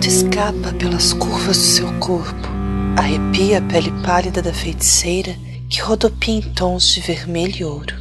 [0.00, 2.48] vento escapa pelas curvas do seu corpo,
[2.96, 5.36] arrepia a pele pálida da feiticeira
[5.68, 7.94] que rodopia em tons de vermelho e ouro.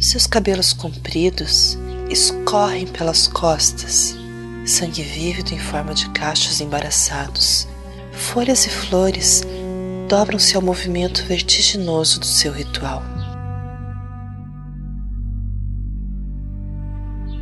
[0.00, 1.76] Seus cabelos compridos
[2.08, 4.14] escorrem pelas costas,
[4.64, 7.66] sangue vívido em forma de cachos embaraçados.
[8.12, 9.42] Folhas e flores
[10.08, 13.02] dobram-se ao movimento vertiginoso do seu ritual.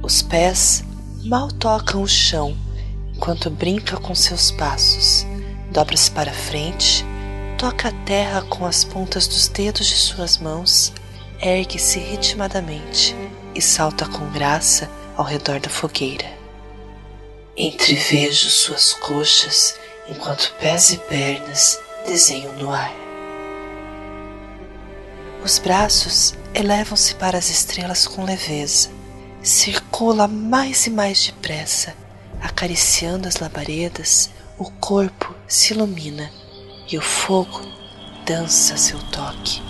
[0.03, 0.83] Os pés
[1.25, 2.57] mal tocam o chão
[3.19, 5.27] enquanto brinca com seus passos.
[5.73, 7.05] Dobra-se para frente,
[7.59, 10.93] toca a terra com as pontas dos dedos de suas mãos,
[11.43, 13.17] ergue-se ritmadamente
[13.57, 16.27] e salta com graça ao redor da fogueira.
[17.57, 19.75] Entrevejo suas coxas
[20.09, 22.95] enquanto pés e pernas desenham no ar.
[25.45, 28.91] Os braços elevam-se para as estrelas com leveza,
[29.43, 31.95] circula mais e mais depressa,
[32.41, 36.31] acariciando as labaredas, o corpo se ilumina
[36.91, 37.61] e o fogo
[38.25, 39.63] dança seu toque.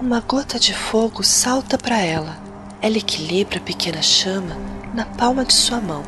[0.00, 2.36] Uma gota de fogo salta para ela.
[2.80, 4.56] Ela equilibra a pequena chama
[4.92, 6.02] na palma de sua mão.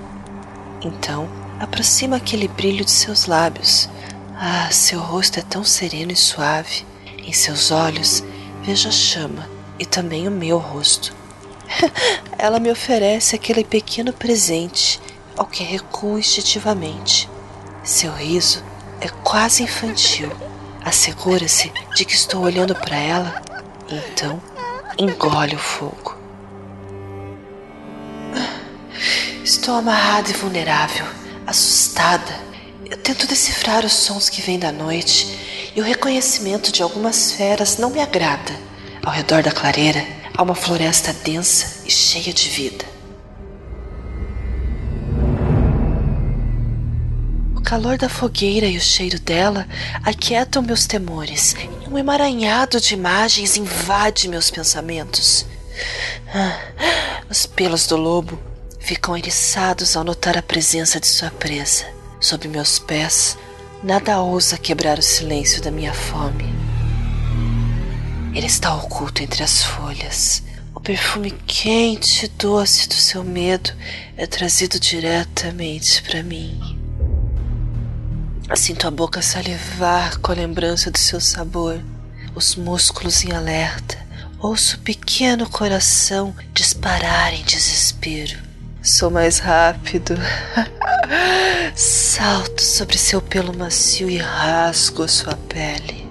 [0.83, 1.29] Então,
[1.61, 3.89] aproxima aquele brilho de seus lábios.
[4.37, 6.85] Ah, seu rosto é tão sereno e suave.
[7.19, 8.23] Em seus olhos
[8.63, 9.49] vejo a chama
[9.79, 11.15] e também o meu rosto.
[12.37, 15.01] ela me oferece aquele pequeno presente
[15.37, 17.29] ao que recuo instintivamente.
[17.83, 18.63] Seu riso
[19.01, 20.31] é quase infantil.
[20.85, 23.43] Assegura-se de que estou olhando para ela,
[23.89, 24.41] então
[24.99, 26.17] engole o fogo.
[29.43, 31.07] Estou amarrada e vulnerável,
[31.47, 32.33] assustada.
[32.85, 37.77] Eu tento decifrar os sons que vêm da noite e o reconhecimento de algumas feras
[37.77, 38.53] não me agrada.
[39.05, 40.07] Ao redor da clareira
[40.37, 42.94] há uma floresta densa e cheia de vida.
[47.65, 49.67] Calor da fogueira e o cheiro dela
[50.05, 55.47] aquietam meus temores e um emaranhado de imagens invade meus pensamentos.
[56.33, 56.59] Ah,
[57.29, 58.39] os pelos do lobo
[58.79, 61.87] ficam eriçados ao notar a presença de sua presa.
[62.21, 63.37] Sob meus pés,
[63.83, 66.45] nada ousa quebrar o silêncio da minha fome.
[68.35, 70.43] Ele está oculto entre as folhas.
[70.75, 73.73] O perfume quente e doce do seu medo
[74.17, 76.74] é trazido diretamente para mim.
[78.57, 81.83] Sinto a boca salivar com a lembrança do seu sabor,
[82.37, 83.99] os músculos em alerta,
[84.39, 88.39] ouço o pequeno coração disparar em desespero.
[88.81, 90.15] Sou mais rápido.
[91.75, 96.09] Salto sobre seu pelo macio e rasgo sua pele.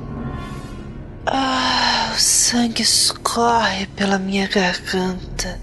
[1.25, 5.59] Ah, o sangue escorre pela minha garganta.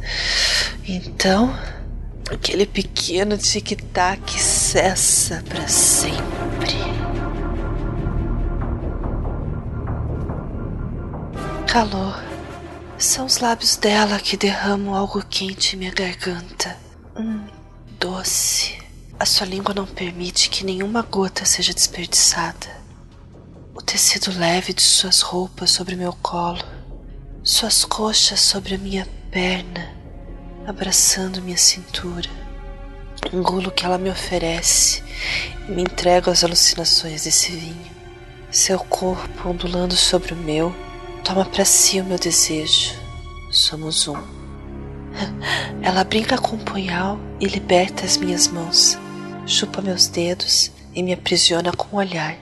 [0.88, 1.54] Então,
[2.30, 6.39] aquele pequeno tic-tac cessa para sempre.
[11.70, 12.20] Calor.
[12.98, 16.76] São os lábios dela que derramam algo quente em minha garganta.
[17.16, 17.46] Hum,
[17.96, 18.76] doce.
[19.16, 22.66] A sua língua não permite que nenhuma gota seja desperdiçada.
[23.72, 26.58] O tecido leve de suas roupas sobre meu colo,
[27.44, 29.94] suas coxas sobre a minha perna,
[30.66, 32.28] abraçando minha cintura.
[33.32, 35.04] Engulo o que ela me oferece
[35.68, 37.92] e me entrego às alucinações desse vinho.
[38.50, 40.74] Seu corpo ondulando sobre o meu
[41.24, 42.94] Toma para si o meu desejo.
[43.50, 44.16] Somos um.
[45.82, 48.98] Ela brinca com o punhal e liberta as minhas mãos.
[49.46, 52.36] Chupa meus dedos e me aprisiona com o olhar.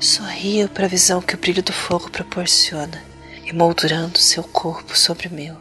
[0.00, 3.02] Sorrio para a visão que o brilho do fogo proporciona,
[3.44, 5.56] emoldurando seu corpo sobre o meu.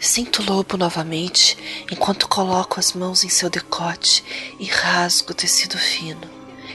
[0.00, 1.56] Sinto o lobo novamente
[1.90, 4.24] enquanto coloco as mãos em seu decote
[4.58, 6.28] e rasgo o tecido fino.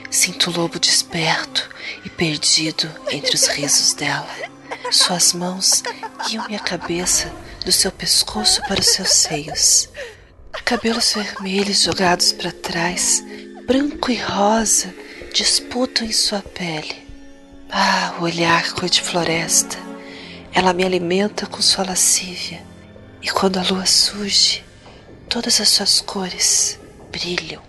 [0.10, 1.70] Sinto o lobo desperto
[2.06, 4.57] e perdido entre os risos dela.
[4.92, 5.84] Suas mãos
[6.28, 7.30] guiam minha cabeça
[7.66, 9.90] do seu pescoço para os seus seios.
[10.64, 13.24] Cabelos vermelhos jogados para trás,
[13.66, 14.94] branco e rosa,
[15.34, 17.06] disputam em sua pele.
[17.70, 19.78] Ah, o olhar cor de floresta.
[20.54, 22.66] Ela me alimenta com sua lascívia.
[23.22, 24.64] E quando a lua surge,
[25.28, 26.80] todas as suas cores
[27.12, 27.62] brilham.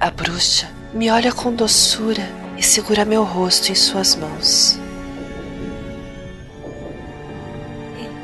[0.00, 2.28] A bruxa me olha com doçura
[2.58, 4.79] e segura meu rosto em suas mãos.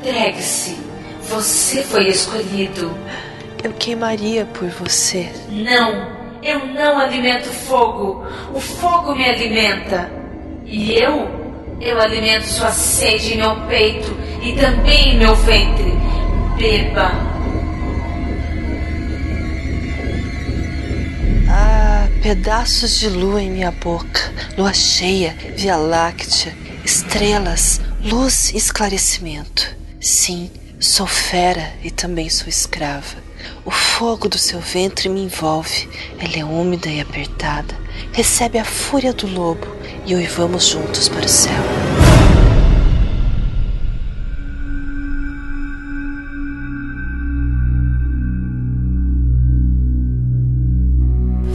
[0.07, 0.77] Entregue-se.
[1.23, 2.97] Você foi escolhido.
[3.61, 5.29] Eu queimaria por você.
[5.49, 6.07] Não,
[6.41, 8.25] eu não alimento fogo.
[8.53, 10.09] O fogo me alimenta.
[10.65, 11.27] E eu,
[11.81, 15.91] eu alimento sua sede em meu peito e também em meu ventre.
[16.57, 17.11] Beba.
[21.49, 24.21] Ah, pedaços de lua em minha boca,
[24.57, 26.55] lua cheia, via láctea,
[26.85, 29.76] estrelas, luz e esclarecimento.
[30.07, 30.49] Sim,
[30.79, 33.17] sou fera e também sou escrava.
[33.65, 37.75] O fogo do seu ventre me envolve, ela é úmida e apertada.
[38.13, 39.67] Recebe a fúria do lobo
[40.05, 41.61] e uivamos juntos para o céu.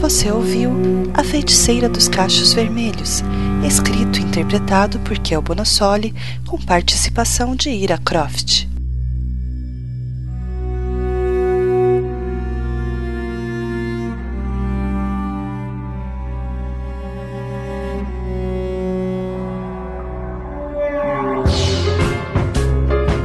[0.02, 0.72] Você ouviu
[1.14, 3.22] A Feiticeira dos Cachos Vermelhos,
[3.66, 6.14] escrito e interpretado por Kel Bonassoli,
[6.46, 8.71] com participação de Ira Croft.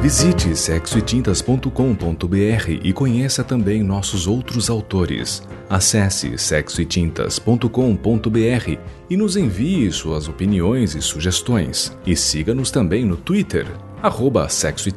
[0.08, 5.44] Visite sexoetintas.com.br e conheça também nossos outros autores.
[5.70, 8.78] Acesse sexoetintas.com.br
[9.10, 11.94] e nos envie suas opiniões e sugestões.
[12.06, 13.68] E siga-nos também no Twitter,
[14.02, 14.94] arroba Sexo e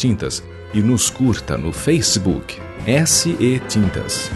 [0.72, 2.56] e nos curta no Facebook,
[3.04, 4.30] SE Tintas.